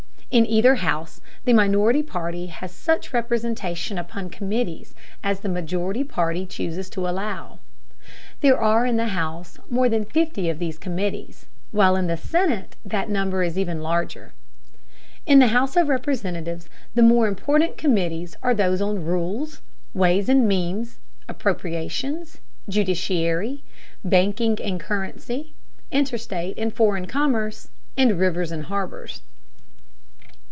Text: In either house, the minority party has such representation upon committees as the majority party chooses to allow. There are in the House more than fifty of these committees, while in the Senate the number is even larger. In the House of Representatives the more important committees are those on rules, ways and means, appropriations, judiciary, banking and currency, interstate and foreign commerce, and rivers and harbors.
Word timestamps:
In 0.33 0.45
either 0.45 0.75
house, 0.75 1.19
the 1.43 1.51
minority 1.51 2.01
party 2.01 2.45
has 2.45 2.71
such 2.71 3.11
representation 3.11 3.97
upon 3.97 4.29
committees 4.29 4.95
as 5.21 5.41
the 5.41 5.49
majority 5.49 6.05
party 6.05 6.45
chooses 6.45 6.89
to 6.91 7.05
allow. 7.05 7.59
There 8.39 8.57
are 8.57 8.85
in 8.85 8.95
the 8.95 9.09
House 9.09 9.57
more 9.69 9.89
than 9.89 10.05
fifty 10.05 10.49
of 10.49 10.57
these 10.57 10.77
committees, 10.77 11.47
while 11.71 11.97
in 11.97 12.07
the 12.07 12.15
Senate 12.15 12.77
the 12.85 13.03
number 13.07 13.43
is 13.43 13.57
even 13.59 13.81
larger. 13.83 14.31
In 15.25 15.39
the 15.39 15.47
House 15.47 15.75
of 15.75 15.89
Representatives 15.89 16.69
the 16.95 17.03
more 17.03 17.27
important 17.27 17.75
committees 17.77 18.37
are 18.41 18.53
those 18.53 18.79
on 18.81 19.03
rules, 19.03 19.59
ways 19.93 20.29
and 20.29 20.47
means, 20.47 20.97
appropriations, 21.27 22.37
judiciary, 22.69 23.63
banking 24.01 24.57
and 24.61 24.79
currency, 24.79 25.53
interstate 25.91 26.57
and 26.57 26.73
foreign 26.73 27.05
commerce, 27.05 27.67
and 27.97 28.17
rivers 28.17 28.53
and 28.53 28.67
harbors. 28.67 29.23